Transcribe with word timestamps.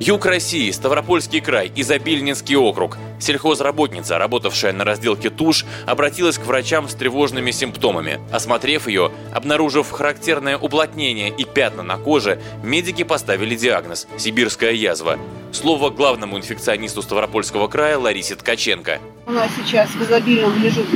Юг 0.00 0.26
России, 0.26 0.70
Ставропольский 0.72 1.40
край, 1.40 1.70
Изобильнинский 1.76 2.56
округ. 2.56 2.98
Сельхозработница, 3.20 4.18
работавшая 4.18 4.72
на 4.72 4.84
разделке 4.84 5.30
туш, 5.30 5.64
обратилась 5.86 6.36
к 6.36 6.44
врачам 6.44 6.88
с 6.88 6.94
тревожными 6.94 7.52
симптомами. 7.52 8.20
Осмотрев 8.32 8.88
ее, 8.88 9.12
обнаружив 9.32 9.90
характерное 9.90 10.58
уплотнение 10.58 11.30
и 11.30 11.44
пятна 11.44 11.84
на 11.84 11.96
коже, 11.96 12.40
медики 12.62 13.04
поставили 13.04 13.54
диагноз– 13.54 14.08
сибирская 14.18 14.72
язва. 14.72 15.18
Слово 15.52 15.90
главному 15.90 16.38
инфекционисту 16.38 17.00
Ставропольского 17.00 17.68
края 17.68 17.96
Ларисе 17.96 18.34
Ткаченко. 18.34 18.98
У 19.26 19.32
нас 19.32 19.50
сейчас 19.56 19.88
в 19.90 20.02
изобильном 20.02 20.52
лежит 20.62 20.86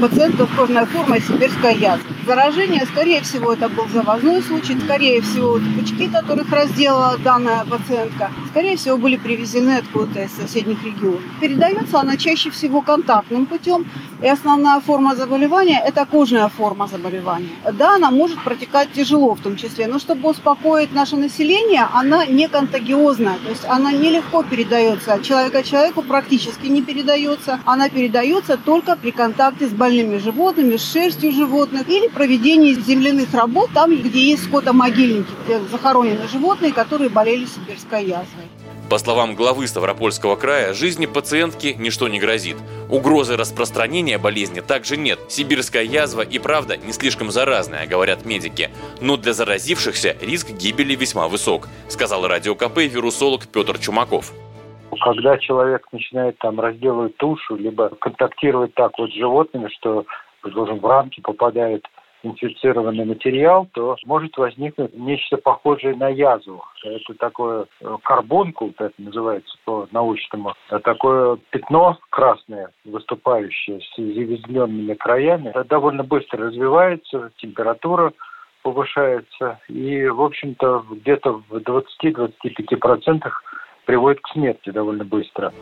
пациентов 0.00 0.50
кожная 0.54 0.84
форма 0.84 1.18
сибирская 1.18 1.72
язва. 1.72 2.04
Заражение, 2.26 2.84
скорее 2.84 3.22
всего, 3.22 3.54
это 3.54 3.70
был 3.70 3.88
завозной 3.88 4.42
случай. 4.42 4.78
Скорее 4.78 5.22
всего, 5.22 5.58
пучки, 5.76 6.08
которых 6.08 6.52
разделала 6.52 7.16
данная 7.18 7.64
пациентка, 7.64 8.30
скорее 8.50 8.76
всего, 8.76 8.98
были 8.98 9.16
привезены 9.16 9.78
откуда-то 9.78 10.24
из 10.24 10.32
соседних 10.32 10.84
регионов. 10.84 11.22
Передается 11.40 12.00
она 12.00 12.16
чаще 12.16 12.50
всего 12.50 12.82
контактным 12.82 13.46
путем. 13.46 13.86
И 14.22 14.28
основная 14.28 14.80
форма 14.80 15.16
заболевания– 15.16 15.82
это 15.86 16.04
кожная 16.04 16.48
форма 16.48 16.86
заболевания. 16.86 17.48
Да, 17.72 17.94
она 17.94 18.10
может 18.10 18.38
протекать 18.44 18.92
тяжело 18.92 19.34
в 19.34 19.40
том 19.40 19.56
числе, 19.56 19.86
но 19.86 19.98
чтобы 19.98 20.28
успокоить 20.28 20.92
наше 20.92 21.16
население, 21.16 21.86
она 21.94 22.26
не 22.26 22.46
контагиозная, 22.46 23.38
то 23.42 23.48
есть 23.48 23.64
она 23.66 23.92
нелегко 23.92 24.42
передается. 24.42 25.14
От 25.14 25.22
человека 25.22 25.62
человеку 25.62 26.02
практически 26.02 26.66
не 26.66 26.82
передается. 26.82 27.60
Она 27.72 27.88
передается 27.88 28.56
только 28.56 28.96
при 28.96 29.12
контакте 29.12 29.68
с 29.68 29.70
больными 29.70 30.16
животными, 30.16 30.76
с 30.76 30.92
шерстью 30.92 31.30
животных 31.30 31.88
или 31.88 32.08
проведении 32.08 32.72
земляных 32.74 33.32
работ 33.32 33.70
там, 33.72 33.94
где 33.94 34.30
есть 34.30 34.46
скотомогильники, 34.46 35.30
где 35.44 35.60
захоронены 35.70 36.26
животные, 36.26 36.72
которые 36.72 37.10
болели 37.10 37.46
сибирской 37.46 38.06
язвой. 38.06 38.48
По 38.88 38.98
словам 38.98 39.36
главы 39.36 39.68
Ставропольского 39.68 40.34
края, 40.34 40.74
жизни 40.74 41.06
пациентки 41.06 41.76
ничто 41.78 42.08
не 42.08 42.18
грозит. 42.18 42.56
Угрозы 42.88 43.36
распространения 43.36 44.18
болезни 44.18 44.58
также 44.58 44.96
нет. 44.96 45.20
Сибирская 45.28 45.84
язва 45.84 46.22
и 46.22 46.40
правда 46.40 46.76
не 46.76 46.92
слишком 46.92 47.30
заразная, 47.30 47.86
говорят 47.86 48.24
медики. 48.24 48.70
Но 49.00 49.16
для 49.16 49.32
заразившихся 49.32 50.16
риск 50.20 50.50
гибели 50.50 50.96
весьма 50.96 51.28
высок, 51.28 51.68
сказал 51.88 52.26
радио 52.26 52.56
КП 52.56 52.78
вирусолог 52.78 53.46
Петр 53.46 53.78
Чумаков. 53.78 54.32
Когда 55.00 55.38
человек 55.38 55.86
начинает 55.92 56.38
там 56.38 56.60
разделывать 56.60 57.16
тушу, 57.16 57.56
либо 57.56 57.88
контактировать 58.00 58.74
так 58.74 58.98
вот 58.98 59.10
с 59.10 59.14
животными, 59.14 59.68
что, 59.68 60.04
предположим, 60.42 60.78
в 60.78 60.86
рамки 60.86 61.20
попадает 61.20 61.84
инфицированный 62.22 63.04
материал, 63.04 63.66
то 63.72 63.96
может 64.04 64.36
возникнуть 64.36 64.94
нечто 64.94 65.36
похожее 65.38 65.96
на 65.96 66.08
язву. 66.08 66.62
Это 66.84 67.14
такое 67.14 67.66
э, 67.80 67.96
карбонку, 68.02 68.66
вот 68.66 68.80
это 68.80 68.94
называется 68.98 69.56
по-научному, 69.64 70.54
такое 70.84 71.38
пятно 71.50 71.98
красное, 72.10 72.70
выступающее 72.84 73.80
с 73.80 73.96
завезленными 73.96 74.94
краями. 74.94 75.48
Это 75.48 75.64
довольно 75.64 76.04
быстро 76.04 76.46
развивается, 76.48 77.30
температура 77.38 78.12
повышается, 78.62 79.58
и, 79.68 80.06
в 80.06 80.20
общем-то, 80.20 80.84
где-то 80.90 81.42
в 81.48 81.56
20-25% 81.56 83.30
приводит 83.90 84.20
к 84.20 84.28
смерти 84.28 84.70
довольно 84.70 85.04
быстро. 85.04 85.52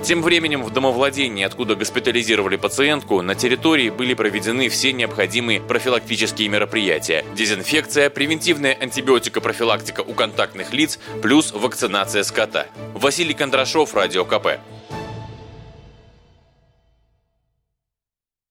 Тем 0.00 0.22
временем 0.22 0.62
в 0.62 0.72
домовладении, 0.72 1.44
откуда 1.44 1.74
госпитализировали 1.74 2.56
пациентку, 2.56 3.20
на 3.20 3.34
территории 3.34 3.90
были 3.90 4.14
проведены 4.14 4.70
все 4.70 4.94
необходимые 4.94 5.60
профилактические 5.60 6.48
мероприятия. 6.48 7.26
Дезинфекция, 7.36 8.08
превентивная 8.08 8.74
антибиотикопрофилактика 8.80 10.00
у 10.00 10.14
контактных 10.14 10.72
лиц, 10.72 10.98
плюс 11.20 11.52
вакцинация 11.52 12.22
скота. 12.22 12.68
Василий 12.94 13.34
Кондрашов, 13.34 13.94
Радио 13.94 14.24
КП. 14.24 14.60